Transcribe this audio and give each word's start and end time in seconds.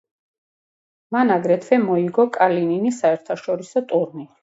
მან 1.17 1.35
აგრეთვე 1.35 1.81
მოიგო 1.85 2.27
კალინინის 2.41 3.01
საერთაშორისო 3.07 3.89
ტურნირი. 3.93 4.31